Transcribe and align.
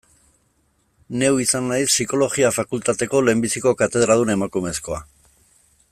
Neu 1.23 1.35
izan 1.43 1.67
naiz 1.73 1.85
Psikologia 1.91 2.51
fakultateko 2.57 3.23
lehenbiziko 3.27 3.77
katedradun 3.83 4.37
emakumezkoa. 4.39 5.03